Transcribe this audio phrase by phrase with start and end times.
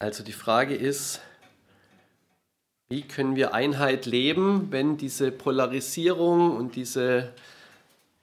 [0.00, 1.20] Also die Frage ist,
[2.88, 7.32] wie können wir Einheit leben, wenn diese Polarisierung und diese,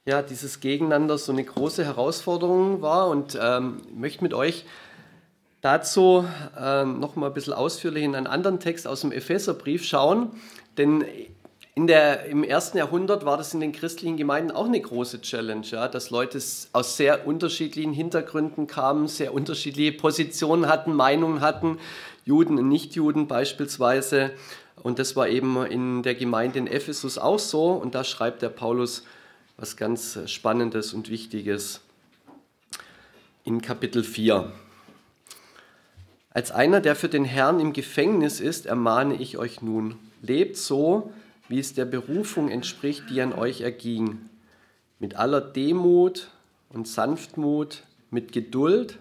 [0.05, 3.09] ja, dieses Gegeneinander so eine große Herausforderung war?
[3.09, 4.63] Und ähm, ich möchte mit euch
[5.59, 6.25] dazu
[6.57, 10.31] äh, noch mal ein bisschen ausführlich in einen anderen Text aus dem Epheserbrief schauen,
[10.77, 11.03] denn
[11.77, 15.65] in der, Im ersten Jahrhundert war das in den christlichen Gemeinden auch eine große Challenge,
[15.67, 21.77] ja, dass Leute aus sehr unterschiedlichen Hintergründen kamen, sehr unterschiedliche Positionen hatten, Meinungen hatten,
[22.23, 24.31] Juden und Nichtjuden beispielsweise.
[24.83, 27.73] Und das war eben in der Gemeinde in Ephesus auch so.
[27.73, 29.03] Und da schreibt der Paulus
[29.57, 31.81] was ganz Spannendes und Wichtiges
[33.43, 34.49] in Kapitel 4.
[36.29, 41.11] Als einer, der für den Herrn im Gefängnis ist, ermahne ich euch nun, lebt so,
[41.47, 44.29] wie es der Berufung entspricht, die an euch erging,
[44.99, 46.29] mit aller Demut
[46.69, 48.97] und Sanftmut, mit Geduld,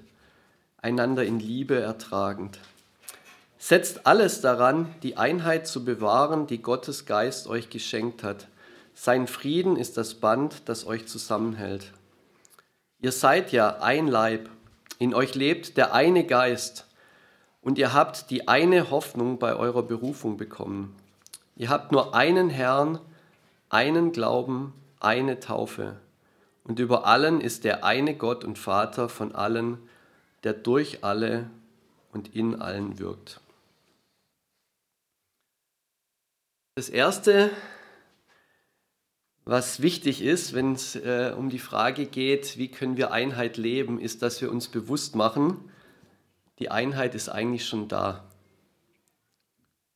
[0.79, 2.59] einander in Liebe ertragend.
[3.59, 8.49] Setzt alles daran, die Einheit zu bewahren, die Gottes Geist euch geschenkt hat.
[8.93, 11.93] Sein Frieden ist das Band, das euch zusammenhält.
[13.01, 14.51] Ihr seid ja ein Leib,
[14.99, 16.87] in euch lebt der eine Geist,
[17.63, 20.95] und ihr habt die eine Hoffnung bei eurer Berufung bekommen.
[21.57, 22.99] Ihr habt nur einen Herrn,
[23.69, 25.97] einen Glauben, eine Taufe.
[26.65, 29.79] Und über allen ist der eine Gott und Vater von allen,
[30.43, 31.51] der durch alle
[32.13, 33.41] und in allen wirkt.
[36.77, 37.51] Das Erste,
[39.45, 44.01] was wichtig ist, wenn es äh, um die Frage geht, wie können wir Einheit leben,
[44.01, 45.71] ist, dass wir uns bewusst machen,
[46.59, 48.25] die Einheit ist eigentlich schon da.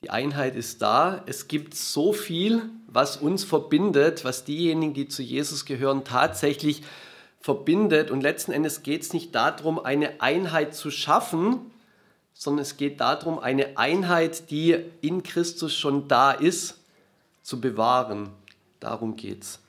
[0.02, 1.22] Die Einheit ist da.
[1.26, 6.82] Es gibt so viel, was uns verbindet, was diejenigen, die zu Jesus gehören, tatsächlich
[7.40, 8.10] verbindet.
[8.10, 11.72] Und letzten Endes geht es nicht darum, eine Einheit zu schaffen,
[12.32, 16.78] sondern es geht darum, eine Einheit, die in Christus schon da ist,
[17.42, 18.30] zu bewahren.
[18.78, 19.60] Darum geht es.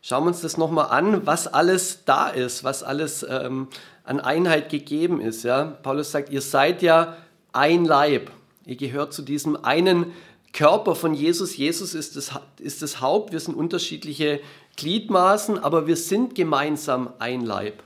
[0.00, 3.66] Schauen wir uns das nochmal an, was alles da ist, was alles ähm,
[4.04, 5.42] an Einheit gegeben ist.
[5.42, 5.64] Ja?
[5.64, 7.16] Paulus sagt, ihr seid ja
[7.52, 8.30] ein Leib.
[8.64, 10.12] Ihr gehört zu diesem einen
[10.52, 11.56] Körper von Jesus.
[11.56, 13.32] Jesus ist das, ist das Haupt.
[13.32, 14.40] Wir sind unterschiedliche
[14.76, 17.82] Gliedmaßen, aber wir sind gemeinsam ein Leib.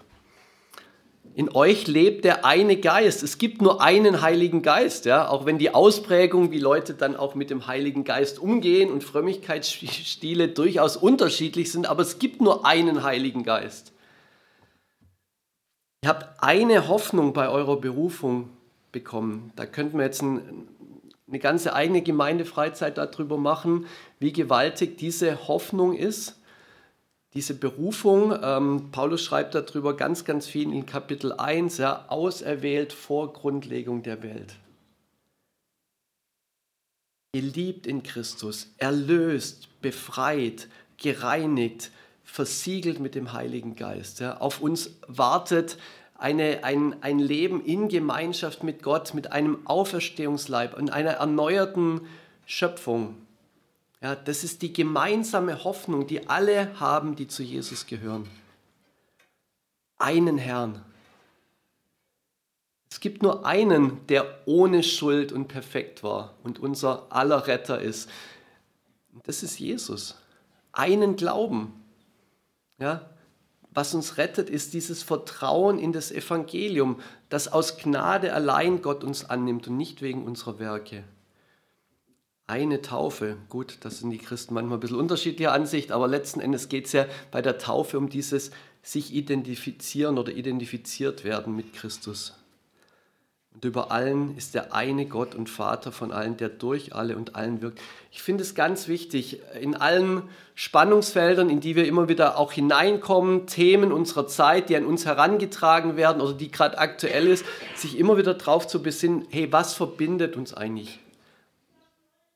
[1.34, 3.22] In euch lebt der eine Geist.
[3.22, 7.34] Es gibt nur einen Heiligen Geist, ja, auch wenn die Ausprägung, wie Leute dann auch
[7.34, 13.03] mit dem Heiligen Geist umgehen und Frömmigkeitsstile durchaus unterschiedlich sind, aber es gibt nur einen
[13.03, 13.92] Heiligen Geist.
[16.03, 18.56] Ihr habt eine Hoffnung bei eurer Berufung
[18.97, 19.53] bekommen.
[19.57, 20.69] Da könnten wir jetzt ein,
[21.29, 23.84] eine ganze eigene Gemeindefreizeit darüber machen,
[24.19, 26.41] wie gewaltig diese Hoffnung ist,
[27.34, 28.34] diese Berufung.
[28.43, 34.23] Ähm, Paulus schreibt darüber ganz, ganz viel in Kapitel 1, ja, auserwählt vor Grundlegung der
[34.23, 34.55] Welt.
[37.34, 41.91] Geliebt in Christus, erlöst, befreit, gereinigt,
[42.25, 44.21] versiegelt mit dem Heiligen Geist.
[44.21, 44.39] Ja.
[44.39, 45.77] Auf uns wartet
[46.19, 52.03] eine, ein, ein Leben in Gemeinschaft mit Gott, mit einem Auferstehungsleib und einer erneuerten
[52.47, 53.16] Schöpfung.
[54.00, 58.28] Ja, das ist die gemeinsame Hoffnung, die alle haben, die zu Jesus gehören.
[59.99, 60.82] Einen Herrn.
[62.91, 68.09] Es gibt nur einen, der ohne Schuld und perfekt war und unser aller Retter ist.
[69.25, 70.16] Das ist Jesus.
[70.72, 71.72] Einen Glauben.
[72.78, 73.09] Ja,
[73.76, 76.98] was uns rettet, ist dieses Vertrauen in das Evangelium,
[77.28, 81.04] das aus Gnade allein Gott uns annimmt und nicht wegen unserer Werke.
[82.47, 86.70] Eine Taufe, gut, das sind die Christen manchmal ein bisschen unterschiedlicher Ansicht, aber letzten Endes
[86.70, 88.50] geht es ja bei der Taufe um dieses
[88.82, 92.32] sich identifizieren oder identifiziert werden mit Christus.
[93.56, 97.37] Und über allen ist der eine Gott und Vater von allen, der durch alle und
[97.37, 97.81] allen wirkt.
[98.12, 100.25] Ich finde es ganz wichtig, in allen
[100.55, 105.97] Spannungsfeldern, in die wir immer wieder auch hineinkommen, Themen unserer Zeit, die an uns herangetragen
[105.97, 110.36] werden oder die gerade aktuell ist, sich immer wieder darauf zu besinnen, hey, was verbindet
[110.36, 110.98] uns eigentlich?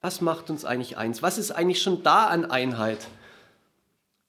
[0.00, 1.22] Was macht uns eigentlich eins?
[1.22, 3.08] Was ist eigentlich schon da an Einheit?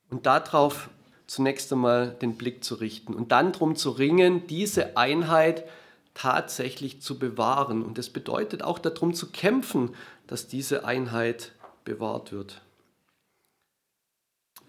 [0.10, 0.90] Und darauf
[1.26, 5.72] zunächst einmal den Blick zu richten und dann darum zu ringen, diese Einheit zu
[6.14, 7.84] tatsächlich zu bewahren.
[7.84, 9.96] Und das bedeutet auch darum zu kämpfen,
[10.28, 11.54] dass diese Einheit
[11.84, 12.62] bewahrt wird.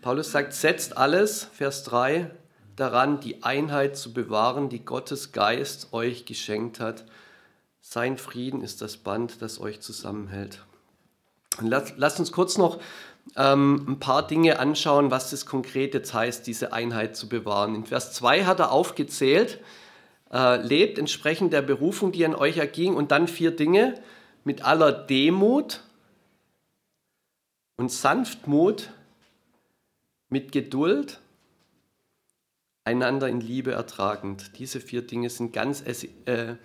[0.01, 2.31] Paulus sagt, setzt alles, Vers 3,
[2.77, 7.05] daran, die Einheit zu bewahren, die Gottes Geist euch geschenkt hat.
[7.81, 10.65] Sein Frieden ist das Band, das euch zusammenhält.
[11.59, 12.81] Und lasst uns kurz noch
[13.37, 17.75] ähm, ein paar Dinge anschauen, was das konkret jetzt heißt, diese Einheit zu bewahren.
[17.75, 19.61] In Vers 2 hat er aufgezählt,
[20.33, 22.95] äh, lebt entsprechend der Berufung, die an euch erging.
[22.95, 24.01] Und dann vier Dinge
[24.45, 25.83] mit aller Demut
[27.77, 28.91] und Sanftmut,
[30.29, 31.21] mit Geduld,
[32.85, 34.59] einander in Liebe ertragend.
[34.59, 35.83] Diese vier Dinge sind ganz
[36.25, 36.57] äh,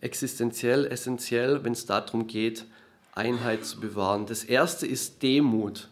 [0.00, 2.66] existenziell, essentiell, wenn es darum geht,
[3.12, 4.26] Einheit zu bewahren.
[4.26, 5.88] Das erste ist Demut.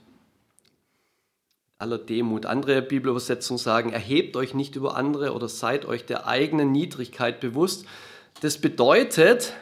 [1.82, 2.46] Aller Demut.
[2.46, 7.84] Andere Bibelübersetzungen sagen, erhebt euch nicht über andere oder seid euch der eigenen Niedrigkeit bewusst.
[8.40, 9.52] Das bedeutet,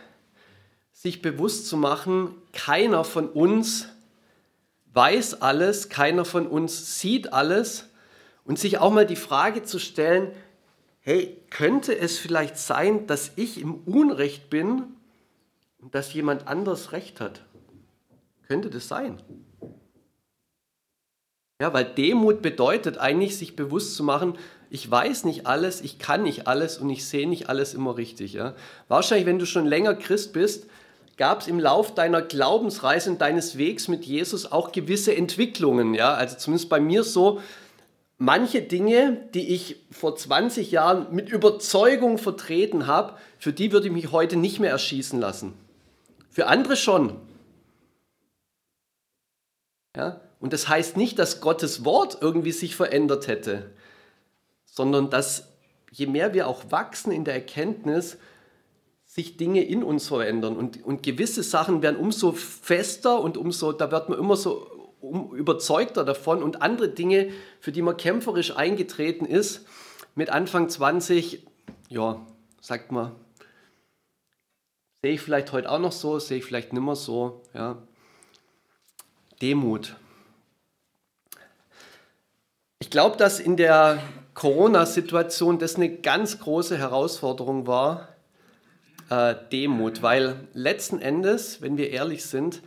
[0.92, 3.88] sich bewusst zu machen, keiner von uns
[4.92, 7.88] weiß alles, keiner von uns sieht alles
[8.44, 10.30] und sich auch mal die Frage zu stellen,
[11.00, 14.82] hey, könnte es vielleicht sein, dass ich im Unrecht bin
[15.78, 17.42] und dass jemand anders Recht hat?
[18.46, 19.22] Könnte das sein?
[21.60, 24.38] Ja, weil Demut bedeutet eigentlich, sich bewusst zu machen,
[24.70, 28.32] ich weiß nicht alles, ich kann nicht alles und ich sehe nicht alles immer richtig.
[28.32, 28.54] Ja?
[28.88, 30.66] Wahrscheinlich, wenn du schon länger Christ bist,
[31.18, 35.92] gab es im Lauf deiner Glaubensreise und deines Wegs mit Jesus auch gewisse Entwicklungen.
[35.92, 36.14] Ja?
[36.14, 37.42] Also zumindest bei mir so,
[38.16, 43.92] manche Dinge, die ich vor 20 Jahren mit Überzeugung vertreten habe, für die würde ich
[43.92, 45.52] mich heute nicht mehr erschießen lassen.
[46.30, 47.16] Für andere schon.
[49.94, 50.20] Ja?
[50.40, 53.70] Und das heißt nicht, dass Gottes Wort irgendwie sich verändert hätte,
[54.64, 55.52] sondern dass
[55.92, 58.16] je mehr wir auch wachsen in der Erkenntnis,
[59.04, 63.90] sich Dinge in uns verändern und, und gewisse Sachen werden umso fester und umso, da
[63.90, 64.94] wird man immer so
[65.34, 69.66] überzeugter davon und andere Dinge, für die man kämpferisch eingetreten ist,
[70.14, 71.44] mit Anfang 20,
[71.88, 72.24] ja,
[72.60, 73.12] sagt man,
[75.02, 77.82] sehe ich vielleicht heute auch noch so, sehe ich vielleicht nimmer so, ja.
[79.42, 79.96] Demut.
[82.90, 84.02] Ich glaube, dass in der
[84.34, 88.08] Corona-Situation das eine ganz große Herausforderung war,
[89.10, 92.62] äh, Demut, weil letzten Endes, wenn wir ehrlich sind,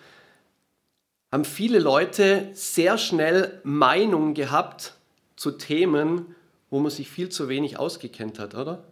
[1.29, 4.93] haben viele Leute sehr schnell Meinungen gehabt
[5.35, 6.33] zu Themen,
[6.69, 8.85] wo man sich viel zu wenig ausgekennt hat, oder?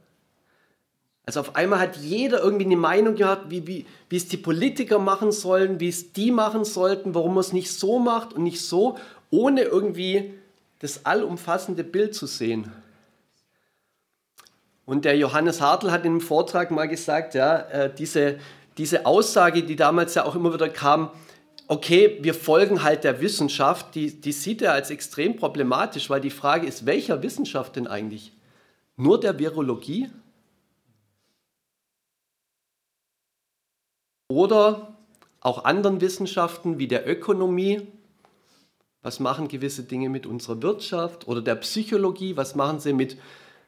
[1.25, 4.99] Also auf einmal hat jeder irgendwie eine Meinung gehabt, wie, wie, wie es die Politiker
[4.99, 8.59] machen sollen, wie es die machen sollten, warum man es nicht so macht und nicht
[8.59, 8.97] so,
[9.29, 10.33] ohne irgendwie
[10.81, 12.71] das allumfassende Bild zu sehen.
[14.85, 18.39] Und der Johannes Hartl hat in einem Vortrag mal gesagt, ja, äh, diese,
[18.77, 21.11] diese Aussage, die damals ja auch immer wieder kam,
[21.67, 26.31] okay, wir folgen halt der Wissenschaft, die, die sieht er als extrem problematisch, weil die
[26.31, 28.33] Frage ist, welcher Wissenschaft denn eigentlich?
[28.97, 30.09] Nur der Virologie?
[34.29, 34.97] Oder
[35.41, 37.87] auch anderen Wissenschaften wie der Ökonomie?
[39.01, 41.27] Was machen gewisse Dinge mit unserer Wirtschaft?
[41.27, 42.37] Oder der Psychologie?
[42.37, 43.17] Was machen sie mit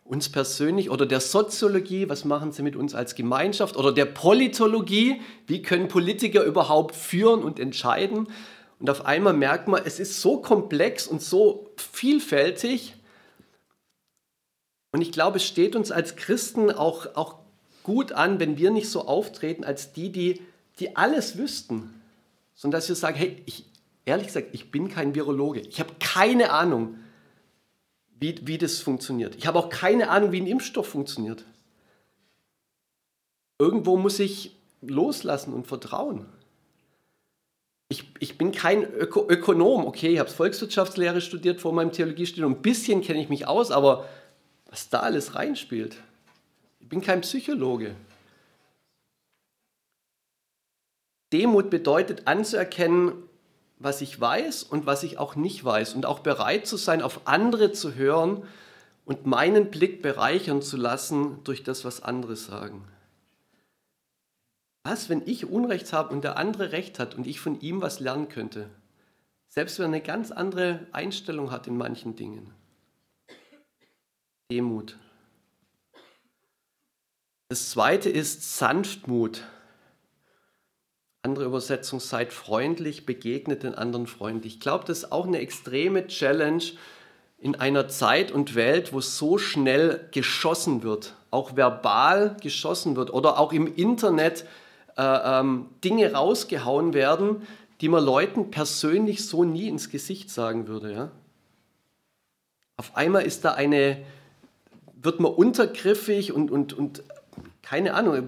[0.06, 5.22] uns persönlich oder der Soziologie, was machen sie mit uns als Gemeinschaft oder der Politologie,
[5.48, 8.28] wie können Politiker überhaupt führen und entscheiden.
[8.80, 12.96] Und auf einmal merkt man, es ist so komplex und so vielfältig.
[14.92, 17.36] Und ich glaube, es steht uns als Christen auch, auch
[17.84, 20.42] gut an, wenn wir nicht so auftreten als die, die,
[20.80, 22.02] die alles wüssten,
[22.56, 23.66] sondern dass wir sagen, hey, ich,
[24.06, 26.98] ehrlich gesagt, ich bin kein Virologe, ich habe keine Ahnung
[28.24, 29.36] wie, wie das funktioniert.
[29.36, 31.44] Ich habe auch keine Ahnung, wie ein Impfstoff funktioniert.
[33.60, 36.26] Irgendwo muss ich loslassen und vertrauen.
[37.90, 42.62] Ich, ich bin kein Öko Ökonom, okay, ich habe Volkswirtschaftslehre studiert vor meinem Theologiestudium, ein
[42.62, 44.08] bisschen kenne ich mich aus, aber
[44.66, 45.98] was da alles reinspielt,
[46.80, 47.96] ich bin kein Psychologe.
[51.32, 53.14] Demut bedeutet anzuerkennen,
[53.84, 57.28] was ich weiß und was ich auch nicht weiß und auch bereit zu sein, auf
[57.28, 58.48] andere zu hören
[59.06, 62.88] und meinen Blick bereichern zu lassen durch das, was andere sagen.
[64.84, 68.00] Was, wenn ich Unrecht habe und der andere Recht hat und ich von ihm was
[68.00, 68.70] lernen könnte?
[69.50, 72.54] Selbst wenn er eine ganz andere Einstellung hat in manchen Dingen.
[74.52, 74.98] Demut.
[77.50, 79.44] Das zweite ist Sanftmut.
[81.24, 84.56] Andere Übersetzung, seid freundlich, begegnet den anderen freundlich.
[84.56, 86.64] Ich glaube, das ist auch eine extreme Challenge
[87.40, 93.40] in einer Zeit und Welt, wo so schnell geschossen wird, auch verbal geschossen wird oder
[93.40, 94.46] auch im Internet
[94.98, 97.48] äh, ähm, Dinge rausgehauen werden,
[97.80, 100.92] die man Leuten persönlich so nie ins Gesicht sagen würde.
[100.92, 101.12] Ja?
[102.76, 103.98] Auf einmal ist da eine,
[105.02, 107.02] wird man untergriffig und, und, und
[107.64, 108.28] keine Ahnung,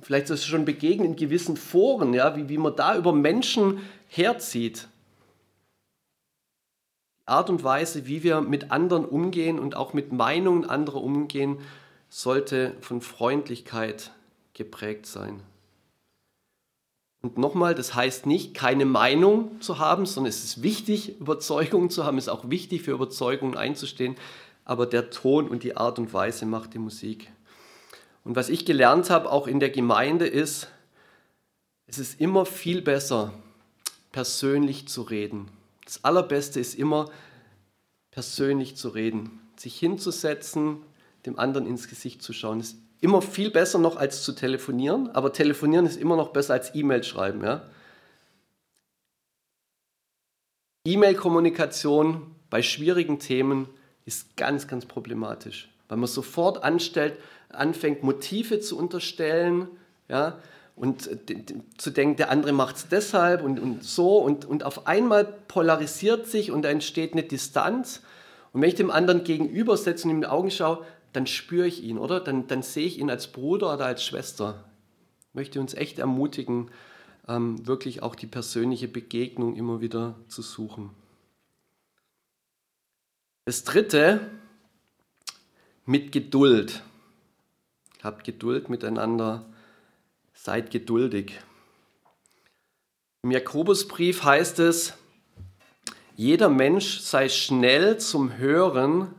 [0.00, 3.80] vielleicht ist es schon begegnet in gewissen Foren, ja, wie, wie man da über Menschen
[4.08, 4.88] herzieht.
[7.26, 11.58] Art und Weise, wie wir mit anderen umgehen und auch mit Meinungen anderer umgehen,
[12.08, 14.12] sollte von Freundlichkeit
[14.54, 15.42] geprägt sein.
[17.22, 22.04] Und nochmal, das heißt nicht, keine Meinung zu haben, sondern es ist wichtig, Überzeugungen zu
[22.04, 24.14] haben, es ist auch wichtig, für Überzeugungen einzustehen,
[24.64, 27.32] aber der Ton und die Art und Weise macht die Musik.
[28.26, 30.66] Und was ich gelernt habe, auch in der Gemeinde, ist,
[31.86, 33.32] es ist immer viel besser,
[34.10, 35.48] persönlich zu reden.
[35.84, 37.08] Das Allerbeste ist immer,
[38.10, 40.78] persönlich zu reden, sich hinzusetzen,
[41.24, 42.58] dem anderen ins Gesicht zu schauen.
[42.58, 46.74] Ist immer viel besser noch als zu telefonieren, aber telefonieren ist immer noch besser als
[46.74, 47.44] E-Mail schreiben.
[47.44, 47.62] Ja?
[50.84, 53.68] E-Mail-Kommunikation bei schwierigen Themen
[54.04, 57.16] ist ganz, ganz problematisch, weil man sofort anstellt,
[57.48, 59.68] anfängt, Motive zu unterstellen
[60.08, 60.38] ja?
[60.74, 61.08] und
[61.78, 66.26] zu denken, der andere macht es deshalb und, und so und, und auf einmal polarisiert
[66.26, 68.02] sich und da entsteht eine Distanz.
[68.52, 71.82] Und wenn ich dem anderen gegenübersetze und ihm in die Augen schaue, dann spüre ich
[71.82, 72.20] ihn, oder?
[72.20, 74.64] Dann, dann sehe ich ihn als Bruder oder als Schwester.
[75.28, 76.70] Ich möchte uns echt ermutigen,
[77.28, 80.90] ähm, wirklich auch die persönliche Begegnung immer wieder zu suchen.
[83.46, 84.20] Das dritte,
[85.86, 86.82] mit Geduld.
[88.06, 89.44] Habt Geduld miteinander,
[90.32, 91.40] seid geduldig.
[93.22, 94.92] Im Jakobusbrief heißt es,
[96.14, 99.12] jeder Mensch sei schnell zum Hören,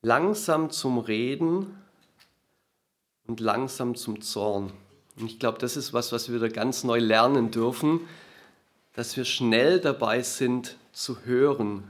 [0.00, 1.76] langsam zum Reden
[3.26, 4.72] und langsam zum Zorn.
[5.18, 8.00] Und ich glaube, das ist was, was wir da ganz neu lernen dürfen,
[8.94, 11.84] dass wir schnell dabei sind zu hören,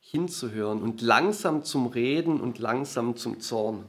[0.00, 3.86] hinzuhören und langsam zum Reden und langsam zum Zorn.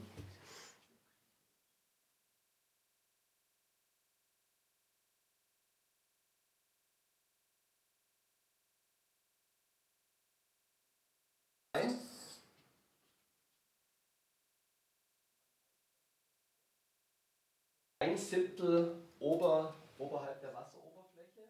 [18.16, 21.42] Ein Siebtel ober, oberhalb der Wasseroberfläche.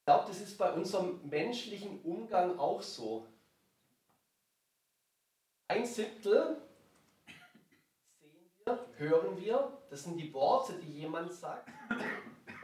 [0.00, 3.24] Ich glaube, das ist bei unserem menschlichen Umgang auch so.
[5.68, 6.60] Ein Siebtel
[8.18, 11.68] sehen wir, hören wir, das sind die Worte, die jemand sagt,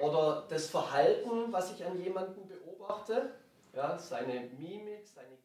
[0.00, 3.36] oder das Verhalten, was ich an jemandem beobachte,
[3.72, 5.43] ja, seine Mimik, seine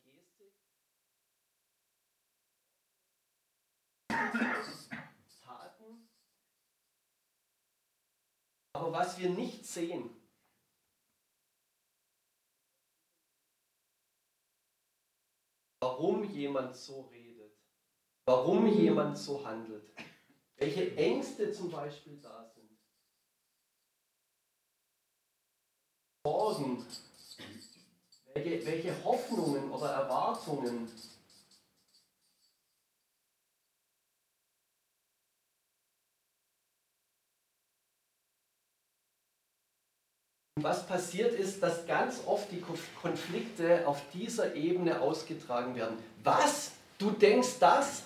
[4.10, 6.10] Taten.
[8.74, 10.10] Aber was wir nicht sehen,
[15.82, 17.58] warum jemand so redet,
[18.26, 19.94] warum jemand so handelt,
[20.58, 22.60] welche Ängste zum Beispiel da sind,
[26.26, 26.86] Sorgen,
[28.34, 30.92] welche, welche Hoffnungen oder Erwartungen
[40.64, 42.64] was passiert ist, dass ganz oft die
[43.02, 45.98] Konflikte auf dieser Ebene ausgetragen werden.
[46.24, 46.72] Was?
[46.98, 48.04] Du denkst das?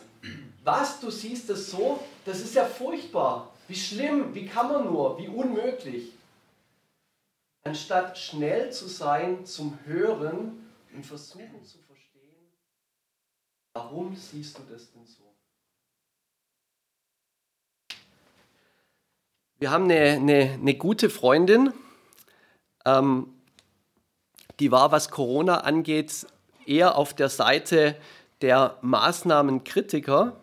[0.63, 0.99] Was?
[0.99, 1.99] Du siehst es so?
[2.25, 3.53] Das ist ja furchtbar.
[3.67, 4.33] Wie schlimm?
[4.33, 5.17] Wie kann man nur?
[5.17, 6.11] Wie unmöglich?
[7.63, 12.51] Anstatt schnell zu sein zum Hören und versuchen zu verstehen,
[13.73, 15.23] warum siehst du das denn so?
[19.59, 21.71] Wir haben eine, eine, eine gute Freundin,
[22.85, 23.27] ähm,
[24.59, 26.25] die war, was Corona angeht,
[26.65, 27.95] eher auf der Seite
[28.41, 30.37] der Maßnahmenkritiker.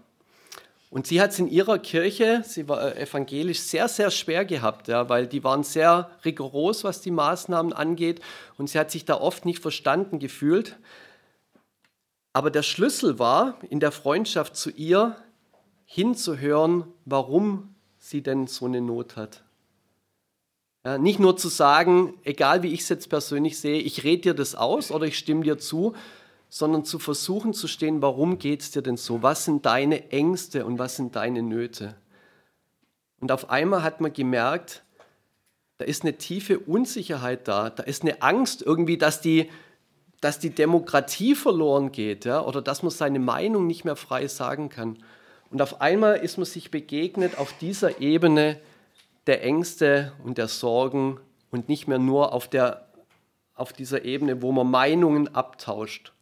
[0.90, 4.88] Und sie hat es in ihrer Kirche, sie war äh, evangelisch, sehr, sehr schwer gehabt,
[4.88, 8.20] ja, weil die waren sehr rigoros, was die Maßnahmen angeht.
[8.58, 10.76] Und sie hat sich da oft nicht verstanden gefühlt.
[12.32, 15.16] Aber der Schlüssel war, in der Freundschaft zu ihr
[15.84, 19.44] hinzuhören, warum sie denn so eine Not hat.
[20.84, 24.34] Ja, nicht nur zu sagen, egal wie ich es jetzt persönlich sehe, ich rede dir
[24.34, 25.94] das aus oder ich stimme dir zu,
[26.48, 29.22] sondern zu versuchen zu stehen, warum geht es dir denn so?
[29.22, 31.96] Was sind deine Ängste und was sind deine Nöte?
[33.20, 34.82] Und auf einmal hat man gemerkt,
[35.76, 39.50] da ist eine tiefe Unsicherheit da, da ist eine Angst irgendwie, dass die,
[40.20, 44.70] dass die Demokratie verloren geht ja, oder dass man seine Meinung nicht mehr frei sagen
[44.70, 44.98] kann.
[45.50, 48.60] Und auf einmal ist man sich begegnet auf dieser Ebene,
[49.26, 52.88] der Ängste und der Sorgen und nicht mehr nur auf, der,
[53.54, 56.12] auf dieser Ebene, wo man Meinungen abtauscht.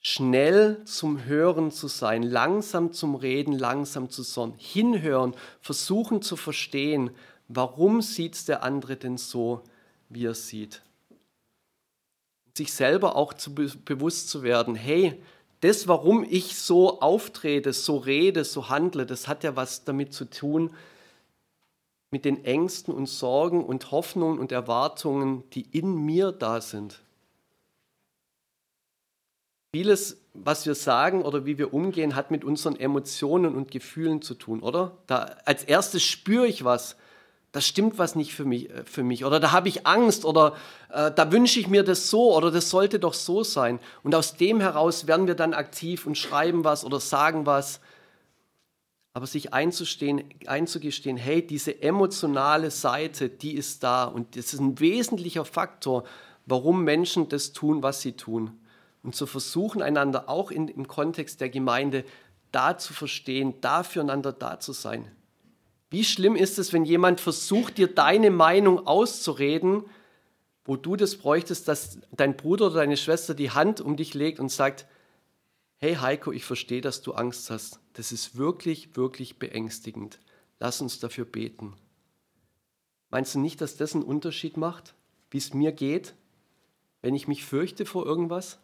[0.00, 7.10] Schnell zum Hören zu sein, langsam zum Reden, langsam zu sonnen, hinhören, versuchen zu verstehen,
[7.48, 9.62] warum sieht der andere denn so,
[10.10, 10.82] wie er sieht.
[12.56, 15.20] sich selber auch zu be bewusst zu werden, hey,
[15.60, 20.26] das, warum ich so auftrete, so rede, so handle, das hat ja was damit zu
[20.26, 20.70] tun,
[22.14, 27.00] mit den Ängsten und Sorgen und Hoffnungen und Erwartungen, die in mir da sind.
[29.74, 34.34] Vieles, was wir sagen oder wie wir umgehen, hat mit unseren Emotionen und Gefühlen zu
[34.34, 34.96] tun, oder?
[35.08, 36.94] Da, als erstes spüre ich was
[37.54, 39.24] da stimmt was nicht für mich, äh, für mich.
[39.24, 40.54] oder da habe ich Angst oder
[40.92, 43.78] äh, da wünsche ich mir das so oder das sollte doch so sein.
[44.02, 47.80] Und aus dem heraus werden wir dann aktiv und schreiben was oder sagen was.
[49.14, 54.78] Aber sich einzustehen, einzugestehen, hey, diese emotionale Seite, die ist da und das ist ein
[54.80, 56.04] wesentlicher Faktor,
[56.46, 58.58] warum Menschen das tun, was sie tun.
[59.02, 62.04] Und zu versuchen, einander auch in, im Kontext der Gemeinde
[62.50, 65.10] da zu verstehen, da füreinander da zu sein.
[65.90, 69.84] Wie schlimm ist es, wenn jemand versucht, dir deine Meinung auszureden,
[70.64, 74.40] wo du das bräuchtest, dass dein Bruder oder deine Schwester die Hand um dich legt
[74.40, 74.86] und sagt,
[75.78, 77.78] hey Heiko, ich verstehe, dass du Angst hast.
[77.94, 80.18] Das ist wirklich, wirklich beängstigend.
[80.58, 81.74] Lass uns dafür beten.
[83.10, 84.94] Meinst du nicht, dass das einen Unterschied macht,
[85.30, 86.14] wie es mir geht,
[87.02, 88.58] wenn ich mich fürchte vor irgendwas?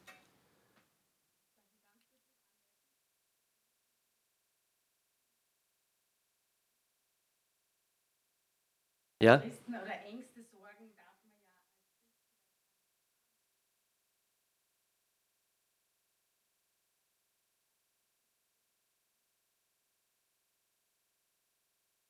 [9.22, 9.42] Ja?
[9.68, 11.30] oder Ängste, Sorgen darf man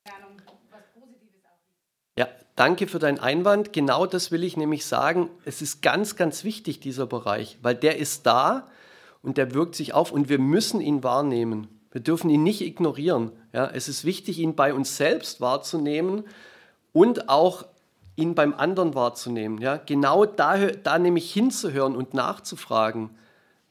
[2.17, 3.73] Ja, danke für deinen Einwand.
[3.73, 5.29] Genau das will ich nämlich sagen.
[5.45, 8.67] Es ist ganz, ganz wichtig, dieser Bereich, weil der ist da
[9.21, 11.67] und der wirkt sich auf und wir müssen ihn wahrnehmen.
[11.91, 13.31] Wir dürfen ihn nicht ignorieren.
[13.53, 16.23] Ja, es ist wichtig, ihn bei uns selbst wahrzunehmen
[16.93, 17.65] und auch
[18.15, 19.59] ihn beim anderen wahrzunehmen.
[19.59, 19.77] Ja?
[19.77, 23.09] Genau da, da nämlich hinzuhören und nachzufragen,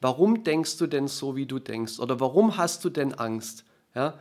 [0.01, 1.99] warum denkst du denn so, wie du denkst?
[1.99, 3.65] Oder warum hast du denn Angst?
[3.95, 4.15] Ja?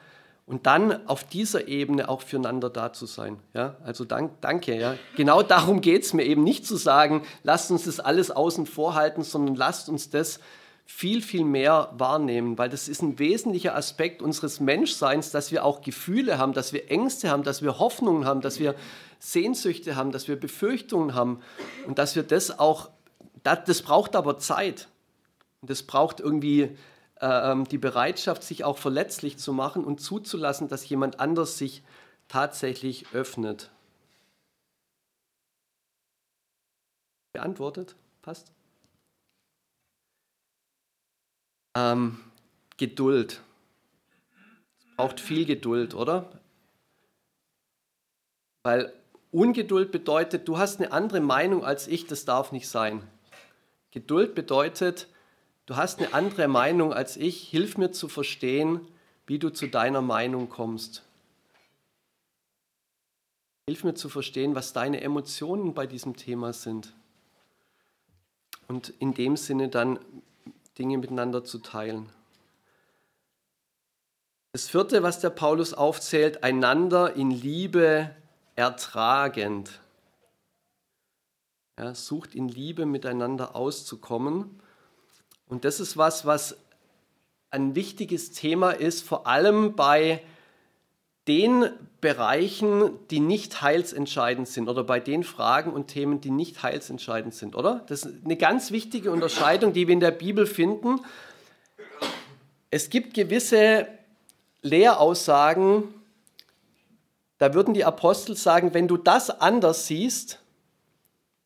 [0.50, 3.38] Und dann auf dieser Ebene auch füreinander da zu sein.
[3.54, 3.76] Ja?
[3.84, 4.76] Also dank, danke.
[4.76, 4.96] Ja?
[5.14, 8.96] Genau darum geht es mir eben nicht zu sagen, lasst uns das alles außen vor
[8.96, 10.40] halten, sondern lasst uns das
[10.86, 15.82] viel, viel mehr wahrnehmen, weil das ist ein wesentlicher Aspekt unseres Menschseins, dass wir auch
[15.82, 18.74] Gefühle haben, dass wir Ängste haben, dass wir Hoffnungen haben, dass wir
[19.20, 21.38] Sehnsüchte haben, dass wir Befürchtungen haben
[21.86, 22.90] und dass wir das auch,
[23.44, 24.88] das, das braucht aber Zeit.
[25.62, 26.76] Das braucht irgendwie
[27.20, 31.82] äh, die Bereitschaft, sich auch verletzlich zu machen und zuzulassen, dass jemand anders sich
[32.28, 33.70] tatsächlich öffnet.
[37.32, 37.96] Beantwortet?
[38.22, 38.52] Passt?
[41.76, 42.18] Ähm,
[42.76, 43.42] Geduld.
[44.78, 46.40] Es braucht viel Geduld, oder?
[48.62, 48.92] Weil
[49.30, 53.06] Ungeduld bedeutet, du hast eine andere Meinung als ich, das darf nicht sein.
[53.92, 55.08] Geduld bedeutet,
[55.70, 58.88] du hast eine andere Meinung als ich, hilf mir zu verstehen,
[59.28, 61.04] wie du zu deiner Meinung kommst.
[63.68, 66.92] Hilf mir zu verstehen, was deine Emotionen bei diesem Thema sind.
[68.66, 70.00] Und in dem Sinne dann
[70.76, 72.08] Dinge miteinander zu teilen.
[74.50, 78.12] Das vierte, was der Paulus aufzählt, einander in Liebe
[78.56, 79.80] ertragend.
[81.78, 84.60] Ja, sucht in Liebe miteinander auszukommen.
[85.50, 86.56] Und das ist was, was
[87.50, 90.22] ein wichtiges Thema ist, vor allem bei
[91.26, 97.34] den Bereichen, die nicht heilsentscheidend sind oder bei den Fragen und Themen, die nicht heilsentscheidend
[97.34, 97.84] sind, oder?
[97.88, 101.00] Das ist eine ganz wichtige Unterscheidung, die wir in der Bibel finden.
[102.70, 103.88] Es gibt gewisse
[104.62, 105.84] Lehraussagen,
[107.38, 110.38] da würden die Apostel sagen, wenn du das anders siehst,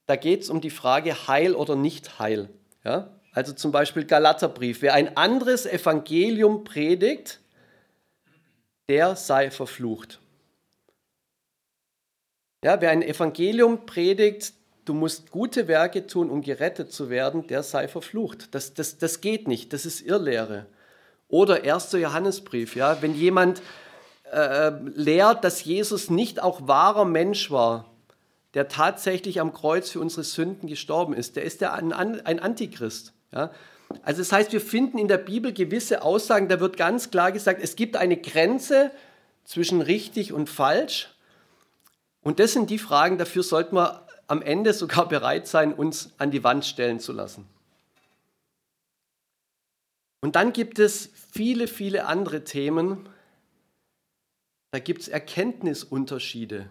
[0.07, 2.51] da geht es um die Frage Heil oder nicht Heil.
[2.85, 3.09] Ja?
[3.35, 4.81] Also zum Beispiel Galaterbrief.
[4.81, 7.41] Wer ein anderes Evangelium predigt,
[8.89, 10.21] der sei verflucht.
[12.65, 17.65] Ja, wer ein Evangelium predigt, du musst gute Werke tun, um gerettet zu werden, der
[17.65, 18.55] sei verflucht.
[18.55, 20.67] Das, das, das geht nicht, das ist Irrlehre.
[21.27, 21.93] Oder 1.
[21.93, 23.61] Johannesbrief, ja, wenn jemand
[24.31, 27.91] äh, lehrt, dass Jesus nicht auch wahrer Mensch war,
[28.55, 33.14] der tatsächlich am Kreuz für unsere Sünden gestorben ist, der ist ja ein, ein Antichrist.
[33.35, 33.51] Ja.
[34.03, 37.61] Also das heißt, wir finden in der Bibel gewisse Aussagen, da wird ganz klar gesagt,
[37.63, 38.91] es gibt eine Grenze
[39.45, 41.11] zwischen richtig und falsch.
[42.23, 46.31] Und das sind die Fragen, dafür sollten wir am Ende sogar bereit sein, uns an
[46.31, 47.47] die Wand stellen zu lassen.
[50.21, 53.07] Und dann gibt es viele, viele andere Themen.
[54.71, 56.67] Da gibt es Erkenntnisunterschiede.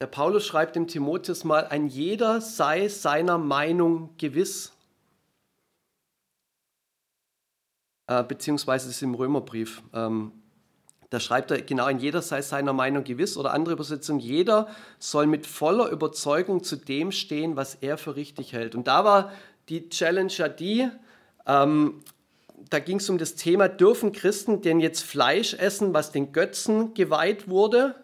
[0.00, 4.72] Der Paulus schreibt dem Timotheus mal, ein jeder sei seiner Meinung gewiss.
[8.06, 9.82] Äh, beziehungsweise ist im Römerbrief.
[9.92, 10.32] Ähm,
[11.10, 15.26] da schreibt er genau, ein jeder sei seiner Meinung gewiss oder andere Übersetzung, jeder soll
[15.26, 18.74] mit voller Überzeugung zu dem stehen, was er für richtig hält.
[18.74, 19.32] Und da war
[19.68, 20.88] die Challenge ja die,
[21.46, 22.00] ähm,
[22.70, 26.94] da ging es um das Thema, dürfen Christen denn jetzt Fleisch essen, was den Götzen
[26.94, 27.96] geweiht wurde?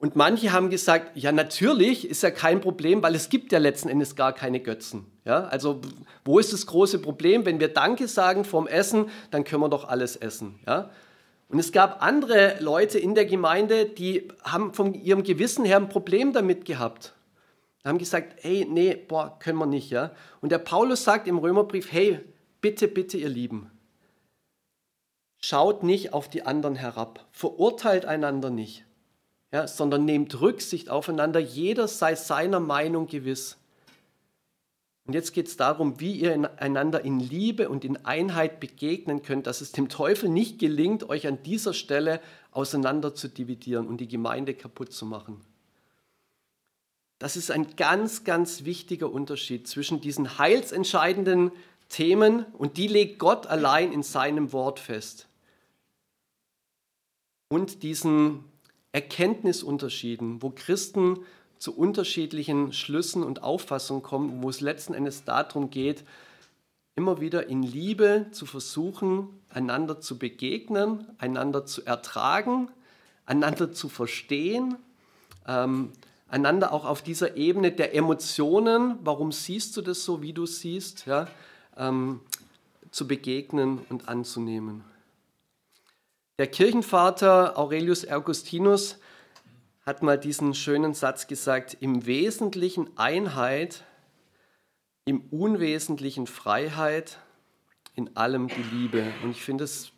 [0.00, 3.90] Und manche haben gesagt, ja natürlich ist ja kein Problem, weil es gibt ja letzten
[3.90, 5.04] Endes gar keine Götzen.
[5.26, 5.82] Ja, also
[6.24, 7.44] wo ist das große Problem?
[7.44, 10.58] Wenn wir Danke sagen vom Essen, dann können wir doch alles essen.
[10.66, 10.90] Ja?
[11.48, 15.90] Und es gab andere Leute in der Gemeinde, die haben von ihrem Gewissen her ein
[15.90, 17.12] Problem damit gehabt.
[17.84, 19.90] Haben gesagt, hey, nee, boah, können wir nicht.
[19.90, 20.12] Ja?
[20.40, 22.20] Und der Paulus sagt im Römerbrief, hey,
[22.62, 23.70] bitte, bitte, ihr Lieben,
[25.42, 28.86] schaut nicht auf die anderen herab, verurteilt einander nicht
[29.52, 33.56] ja, sondern nehmt Rücksicht aufeinander, jeder sei seiner Meinung gewiss.
[35.06, 39.48] Und jetzt geht es darum, wie ihr einander in Liebe und in Einheit begegnen könnt,
[39.48, 42.20] dass es dem Teufel nicht gelingt, euch an dieser Stelle
[42.52, 45.40] auseinander zu dividieren und die Gemeinde kaputt zu machen.
[47.18, 51.50] Das ist ein ganz, ganz wichtiger Unterschied zwischen diesen heilsentscheidenden
[51.88, 55.26] Themen und die legt Gott allein in seinem Wort fest.
[57.48, 58.44] Und diesen
[58.92, 61.18] Erkenntnisunterschieden, wo Christen
[61.58, 66.04] zu unterschiedlichen Schlüssen und Auffassungen kommen, wo es letzten Endes darum geht,
[66.96, 72.68] immer wieder in Liebe zu versuchen, einander zu begegnen, einander zu ertragen,
[73.26, 74.76] einander zu verstehen,
[75.46, 75.92] ähm,
[76.28, 81.06] einander auch auf dieser Ebene der Emotionen, warum siehst du das so, wie du siehst,
[81.06, 81.28] ja,
[81.76, 82.20] ähm,
[82.90, 84.84] zu begegnen und anzunehmen.
[86.40, 88.96] Der Kirchenvater Aurelius Augustinus
[89.84, 93.84] hat mal diesen schönen Satz gesagt, im Wesentlichen Einheit,
[95.04, 97.18] im Unwesentlichen Freiheit,
[97.94, 99.12] in allem die Liebe.
[99.22, 99.92] Und ich finde, es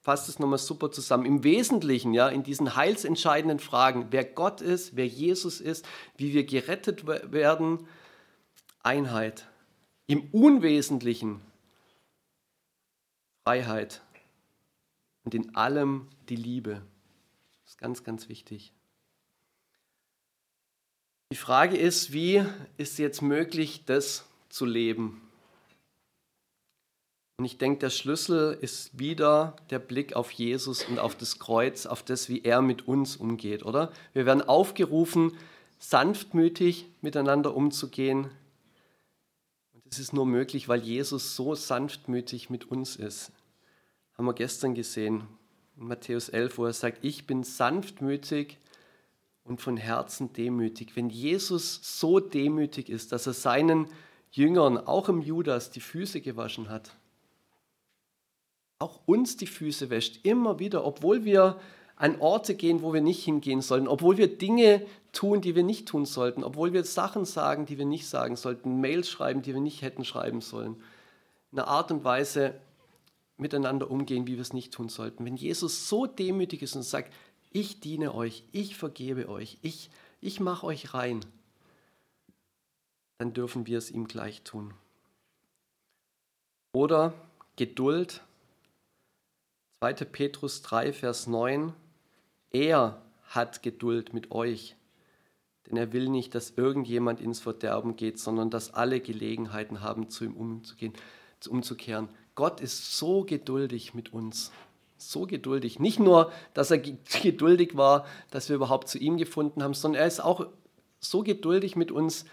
[0.00, 1.26] fasst es nochmal super zusammen.
[1.26, 5.86] Im Wesentlichen, ja, in diesen heilsentscheidenden Fragen, wer Gott ist, wer Jesus ist,
[6.16, 7.86] wie wir gerettet werden,
[8.82, 9.46] Einheit.
[10.08, 11.40] Im Unwesentlichen
[13.44, 14.02] Freiheit
[15.28, 16.80] und in allem die Liebe.
[17.62, 18.72] Das ist ganz, ganz wichtig.
[21.30, 22.42] Die Frage ist, wie
[22.78, 25.20] ist jetzt möglich, das zu leben?
[27.36, 31.84] Und ich denke, der Schlüssel ist wieder der Blick auf Jesus und auf das Kreuz,
[31.84, 33.92] auf das, wie er mit uns umgeht, oder?
[34.14, 35.36] Wir werden aufgerufen,
[35.78, 38.30] sanftmütig miteinander umzugehen.
[39.74, 43.30] Und es ist nur möglich, weil Jesus so sanftmütig mit uns ist
[44.18, 45.22] haben wir gestern gesehen,
[45.76, 48.58] in Matthäus 11, wo er sagt, ich bin sanftmütig
[49.44, 50.96] und von Herzen demütig.
[50.96, 53.86] Wenn Jesus so demütig ist, dass er seinen
[54.32, 56.96] Jüngern, auch im Judas, die Füße gewaschen hat,
[58.80, 61.60] auch uns die Füße wäscht, immer wieder, obwohl wir
[61.94, 65.86] an Orte gehen, wo wir nicht hingehen sollten, obwohl wir Dinge tun, die wir nicht
[65.86, 69.60] tun sollten, obwohl wir Sachen sagen, die wir nicht sagen sollten, Mails schreiben, die wir
[69.60, 70.76] nicht hätten schreiben sollen.
[71.52, 72.54] Eine Art und Weise,
[73.38, 75.24] miteinander umgehen, wie wir es nicht tun sollten.
[75.24, 77.12] Wenn Jesus so demütig ist und sagt,
[77.50, 81.24] ich diene euch, ich vergebe euch, ich, ich mache euch rein,
[83.18, 84.74] dann dürfen wir es ihm gleich tun.
[86.72, 87.14] Oder
[87.56, 88.22] Geduld,
[89.80, 89.92] 2.
[89.94, 91.72] Petrus 3, Vers 9,
[92.50, 94.76] er hat Geduld mit euch,
[95.66, 100.24] denn er will nicht, dass irgendjemand ins Verderben geht, sondern dass alle Gelegenheiten haben, zu
[100.24, 100.92] ihm umzugehen,
[101.48, 102.08] umzukehren.
[102.38, 104.52] Gott ist so geduldig mit uns.
[104.96, 105.80] So geduldig.
[105.80, 106.78] Nicht nur, dass er
[107.22, 110.46] geduldig war, dass wir überhaupt zu ihm gefunden haben, sondern er ist auch
[111.00, 112.26] so geduldig mit uns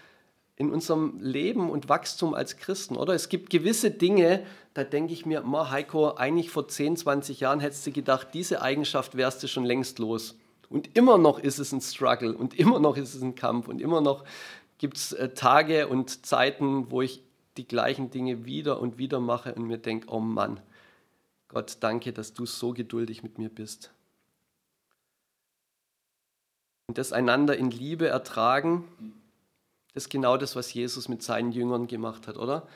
[0.54, 3.14] in unserem Leben und Wachstum als Christen, oder?
[3.14, 7.58] Es gibt gewisse Dinge, da denke ich mir, Ma, Heiko, eigentlich vor 10, 20 Jahren
[7.58, 10.38] hättest du gedacht, diese Eigenschaft wärst du schon längst los.
[10.68, 13.80] Und immer noch ist es ein Struggle und immer noch ist es ein Kampf und
[13.80, 14.22] immer noch
[14.78, 17.25] gibt es äh, Tage und Zeiten, wo ich
[17.56, 20.60] die gleichen Dinge wieder und wieder mache und mir denke, oh Mann,
[21.48, 23.92] Gott, danke, dass du so geduldig mit mir bist.
[26.88, 28.84] Und das einander in Liebe ertragen,
[29.94, 32.68] das ist genau das, was Jesus mit seinen Jüngern gemacht hat, oder?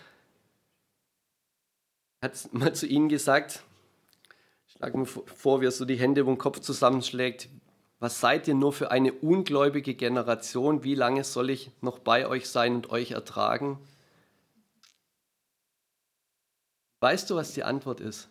[2.21, 3.63] Er hat mal zu ihnen gesagt,
[4.67, 7.49] schlag mir vor, wie er so die Hände über den Kopf zusammenschlägt,
[7.99, 10.85] was seid ihr nur für eine ungläubige Generation?
[10.85, 13.79] Wie lange soll ich noch bei euch sein und euch ertragen?
[17.01, 18.29] Weißt du, was die Antwort ist?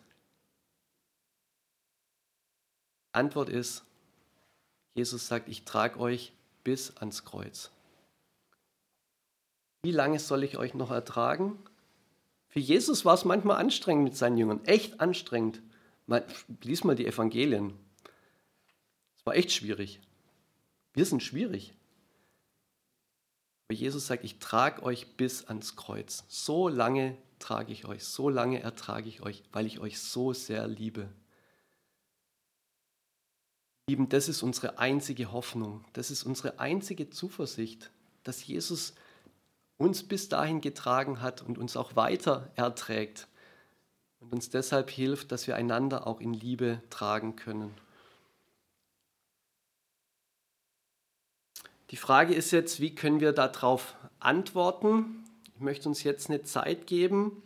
[3.12, 3.84] Antwort ist,
[4.94, 7.70] Jesus sagt, ich trage euch bis ans Kreuz.
[9.82, 11.58] Wie lange soll ich euch noch ertragen?
[12.48, 15.62] Für Jesus war es manchmal anstrengend mit seinen Jüngern, echt anstrengend.
[16.06, 16.22] Man,
[16.62, 17.74] lies mal die Evangelien.
[19.16, 20.00] Es war echt schwierig.
[20.92, 21.74] Wir sind schwierig.
[23.68, 26.24] Aber Jesus sagt, ich trage euch bis ans Kreuz.
[26.28, 30.68] So lange trage ich euch, so lange ertrage ich euch, weil ich euch so sehr
[30.68, 31.08] liebe.
[33.88, 37.90] Lieben, das ist unsere einzige Hoffnung, das ist unsere einzige Zuversicht,
[38.22, 38.94] dass Jesus
[39.78, 43.26] uns bis dahin getragen hat und uns auch weiter erträgt
[44.20, 47.74] und uns deshalb hilft, dass wir einander auch in Liebe tragen können.
[51.90, 55.24] Die Frage ist jetzt, wie können wir darauf antworten?
[55.60, 57.42] Ich möchte uns jetzt eine Zeit geben,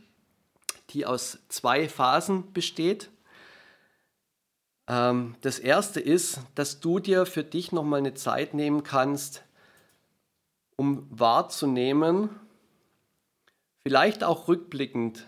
[0.91, 3.11] die aus zwei Phasen besteht.
[4.87, 9.43] Ähm, das erste ist, dass du dir für dich nochmal eine Zeit nehmen kannst,
[10.77, 12.29] um wahrzunehmen,
[13.83, 15.27] vielleicht auch rückblickend,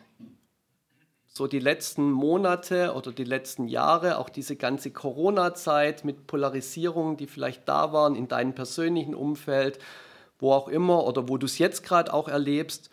[1.26, 7.26] so die letzten Monate oder die letzten Jahre, auch diese ganze Corona-Zeit mit Polarisierungen, die
[7.26, 9.80] vielleicht da waren in deinem persönlichen Umfeld,
[10.38, 12.90] wo auch immer oder wo du es jetzt gerade auch erlebst,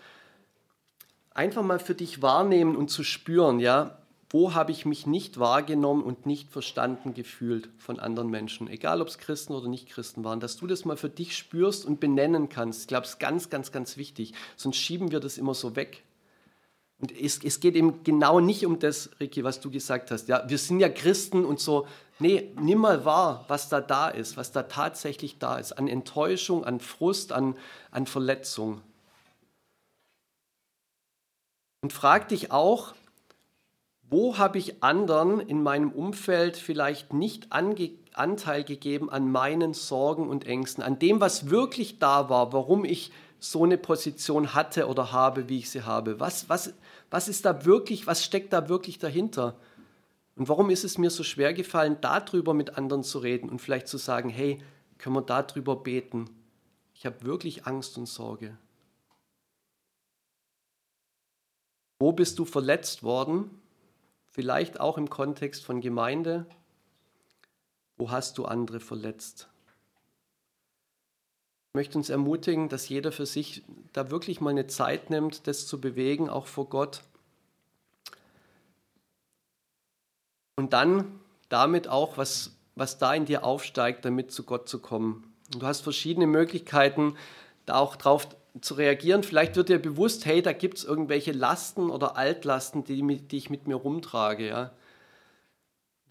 [1.33, 3.97] einfach mal für dich wahrnehmen und zu spüren, ja,
[4.29, 9.07] wo habe ich mich nicht wahrgenommen und nicht verstanden gefühlt von anderen Menschen, egal ob
[9.07, 12.49] es Christen oder nicht Christen waren, dass du das mal für dich spürst und benennen
[12.49, 12.81] kannst.
[12.81, 14.33] Ich glaube, es ist ganz, ganz, ganz wichtig.
[14.57, 16.03] Sonst schieben wir das immer so weg.
[16.99, 20.27] Und es, es geht eben genau nicht um das, Ricky, was du gesagt hast.
[20.27, 21.87] Ja, wir sind ja Christen und so.
[22.19, 25.73] Nee, nimm mal wahr, was da da ist, was da tatsächlich da ist.
[25.73, 27.55] An Enttäuschung, an Frust, an,
[27.91, 28.81] an Verletzung.
[31.81, 32.93] Und frag dich auch,
[34.09, 40.45] wo habe ich anderen in meinem Umfeld vielleicht nicht Anteil gegeben an meinen Sorgen und
[40.45, 43.11] Ängsten, an dem, was wirklich da war, warum ich
[43.43, 46.21] so eine Position hatte oder habe, wie ich sie habe?
[46.21, 46.73] Was, was,
[47.09, 49.59] was ist da wirklich, was steckt da wirklich dahinter?
[50.37, 53.89] Und warum ist es mir so schwer gefallen, darüber mit anderen zu reden und vielleicht
[53.89, 54.63] zu sagen, hey,
[54.97, 56.29] können wir darüber beten?
[56.93, 58.57] Ich habe wirklich Angst und Sorge.
[61.99, 63.51] Wo bist du verletzt worden?
[64.27, 66.45] Vielleicht auch im Kontext von Gemeinde.
[67.97, 69.49] Wo hast du andere verletzt?
[71.73, 75.65] Ich möchte uns ermutigen, dass jeder für sich da wirklich mal eine Zeit nimmt, das
[75.65, 77.01] zu bewegen, auch vor Gott.
[80.55, 85.33] Und dann damit auch, was, was da in dir aufsteigt, damit zu Gott zu kommen.
[85.51, 87.15] Und du hast verschiedene Möglichkeiten,
[87.65, 88.27] da auch drauf
[88.61, 89.23] zu reagieren.
[89.23, 93.49] Vielleicht wird dir bewusst, hey, da gibt es irgendwelche Lasten oder Altlasten, die, die ich
[93.49, 94.47] mit mir rumtrage.
[94.47, 94.73] Ja.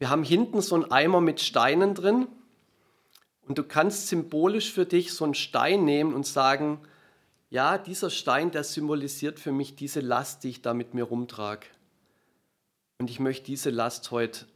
[0.00, 2.26] Wir haben hinten so einen Eimer mit Steinen drin
[3.46, 6.80] und du kannst symbolisch für dich so einen Stein nehmen und sagen,
[7.50, 11.66] ja, dieser Stein, der symbolisiert für mich diese Last, die ich da mit mir rumtrage.
[12.98, 14.46] Und ich möchte diese Last heute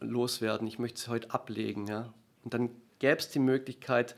[0.00, 1.86] loswerden, ich möchte sie heute ablegen.
[1.86, 2.12] Ja.
[2.44, 4.14] Und dann gäbe es die Möglichkeit,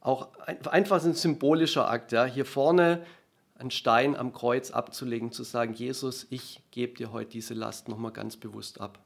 [0.00, 3.04] auch einfach ein symbolischer Akt, ja, hier vorne
[3.54, 8.12] einen Stein am Kreuz abzulegen, zu sagen, Jesus, ich gebe dir heute diese Last nochmal
[8.12, 9.00] ganz bewusst ab.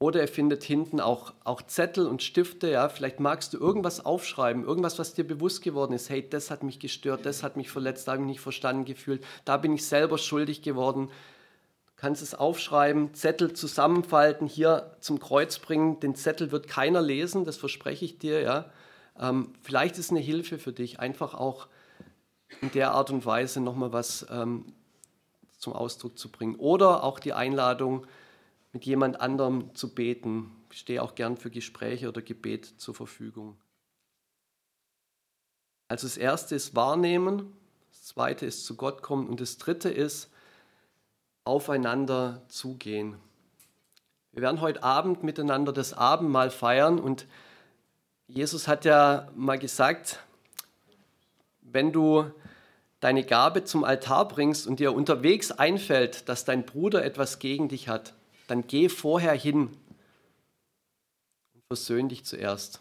[0.00, 4.64] Oder er findet hinten auch, auch Zettel und Stifte, ja, vielleicht magst du irgendwas aufschreiben,
[4.64, 8.06] irgendwas, was dir bewusst geworden ist, hey, das hat mich gestört, das hat mich verletzt,
[8.06, 11.08] da habe ich mich nicht verstanden gefühlt, da bin ich selber schuldig geworden.
[11.08, 17.44] Du kannst es aufschreiben, Zettel zusammenfalten, hier zum Kreuz bringen, den Zettel wird keiner lesen,
[17.44, 18.70] das verspreche ich dir, ja.
[19.18, 21.66] Ähm, vielleicht ist eine Hilfe für dich, einfach auch
[22.60, 24.72] in der Art und Weise nochmal was ähm,
[25.58, 26.54] zum Ausdruck zu bringen.
[26.54, 28.06] Oder auch die Einladung,
[28.72, 30.50] mit jemand anderem zu beten.
[30.70, 33.56] Ich stehe auch gern für Gespräche oder Gebet zur Verfügung.
[35.88, 37.56] Also das erste ist wahrnehmen,
[37.90, 40.30] das zweite ist zu Gott kommen und das dritte ist
[41.44, 43.16] aufeinander zugehen.
[44.32, 47.26] Wir werden heute Abend miteinander das Abendmahl feiern und
[48.26, 50.20] Jesus hat ja mal gesagt,
[51.62, 52.30] wenn du
[53.00, 57.88] deine Gabe zum Altar bringst und dir unterwegs einfällt, dass dein Bruder etwas gegen dich
[57.88, 58.12] hat,
[58.50, 59.68] dann geh vorher hin
[61.54, 62.80] und versöhn dich zuerst.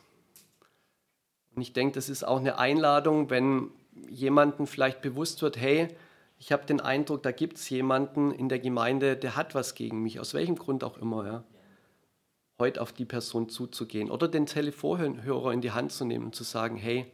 [1.55, 3.71] Und ich denke, das ist auch eine Einladung, wenn
[4.09, 5.87] jemandem vielleicht bewusst wird, hey,
[6.39, 10.03] ich habe den Eindruck, da gibt es jemanden in der Gemeinde, der hat was gegen
[10.03, 11.25] mich, aus welchem Grund auch immer.
[11.25, 11.43] Ja
[12.59, 16.43] heute auf die Person zuzugehen oder den Telefonhörer in die Hand zu nehmen und zu
[16.43, 17.11] sagen, hey,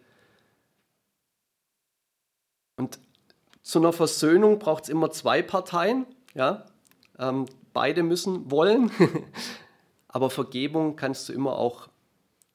[2.78, 3.00] und
[3.62, 6.66] zu einer Versöhnung braucht es immer zwei Parteien, ja,
[7.20, 8.92] ähm, beide müssen wollen,
[10.08, 11.90] aber Vergebung kannst du immer auch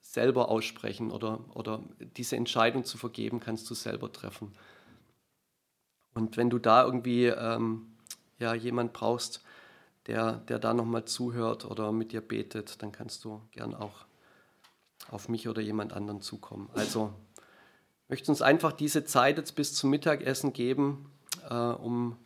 [0.00, 1.82] selber aussprechen oder, oder
[2.16, 4.52] diese Entscheidung zu vergeben kannst du selber treffen.
[6.14, 7.94] Und wenn du da irgendwie ähm,
[8.38, 9.42] ja, jemand brauchst,
[10.06, 14.06] der, der da nochmal zuhört oder mit dir betet, dann kannst du gern auch
[15.10, 16.70] auf mich oder jemand anderen zukommen.
[16.74, 17.12] Also
[18.08, 21.12] möchte uns einfach diese Zeit jetzt bis zum Mittagessen geben,
[21.48, 22.16] äh, um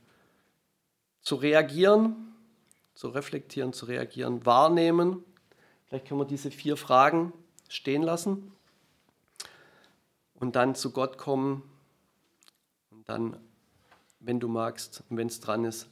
[1.20, 2.31] zu reagieren,
[3.02, 5.24] zu reflektieren, zu reagieren, wahrnehmen.
[5.88, 7.32] Vielleicht können wir diese vier Fragen
[7.68, 8.52] stehen lassen
[10.36, 11.68] und dann zu Gott kommen
[12.90, 13.36] und dann,
[14.20, 15.88] wenn du magst und wenn es dran ist,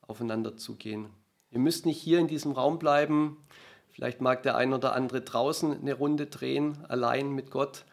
[0.00, 1.10] aufeinander zugehen.
[1.50, 3.36] Ihr müsst nicht hier in diesem Raum bleiben.
[3.90, 7.84] Vielleicht mag der ein oder andere draußen eine Runde drehen, allein mit Gott,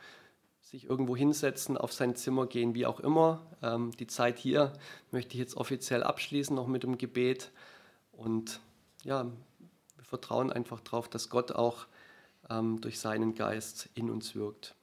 [0.62, 3.46] sich irgendwo hinsetzen, auf sein Zimmer gehen, wie auch immer.
[3.62, 4.72] Ähm, die Zeit hier
[5.12, 7.52] möchte ich jetzt offiziell abschließen, noch mit dem Gebet.
[8.18, 8.60] Und
[9.04, 9.26] ja,
[9.96, 11.88] wir vertrauen einfach darauf, dass Gott auch
[12.50, 14.76] ähm, durch seinen Geist in uns wirkt.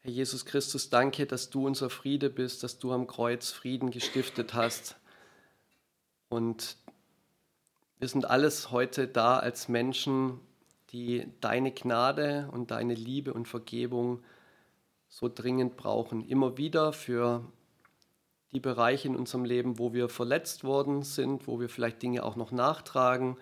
[0.00, 4.52] Herr Jesus Christus, danke, dass du unser Friede bist, dass du am Kreuz Frieden gestiftet
[4.52, 4.96] hast.
[6.28, 6.76] Und
[8.00, 10.40] wir sind alles heute da als Menschen,
[10.90, 14.24] die deine Gnade und deine Liebe und Vergebung
[15.12, 16.26] so dringend brauchen.
[16.26, 17.44] Immer wieder für
[18.52, 22.34] die Bereiche in unserem Leben, wo wir verletzt worden sind, wo wir vielleicht Dinge auch
[22.34, 23.36] noch nachtragen,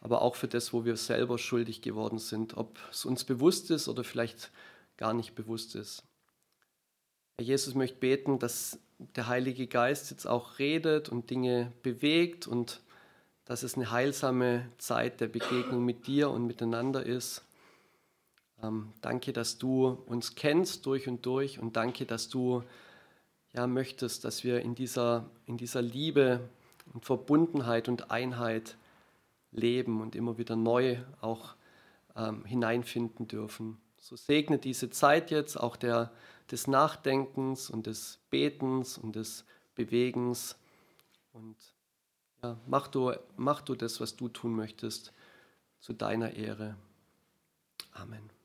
[0.00, 3.88] aber auch für das, wo wir selber schuldig geworden sind, ob es uns bewusst ist
[3.88, 4.50] oder vielleicht
[4.96, 6.02] gar nicht bewusst ist.
[7.36, 12.80] Herr Jesus möchte beten, dass der Heilige Geist jetzt auch redet und Dinge bewegt und
[13.44, 17.45] dass es eine heilsame Zeit der Begegnung mit dir und miteinander ist.
[18.62, 22.62] Ähm, danke, dass du uns kennst durch und durch und danke, dass du
[23.52, 26.40] ja, möchtest, dass wir in dieser, in dieser Liebe
[26.92, 28.76] und Verbundenheit und Einheit
[29.50, 31.54] leben und immer wieder neu auch
[32.14, 33.78] ähm, hineinfinden dürfen.
[33.98, 36.12] So segne diese Zeit jetzt auch der,
[36.50, 40.56] des Nachdenkens und des Betens und des Bewegens.
[41.32, 41.56] Und
[42.42, 45.12] ja, mach, du, mach du das, was du tun möchtest,
[45.80, 46.76] zu deiner Ehre.
[47.92, 48.35] Amen.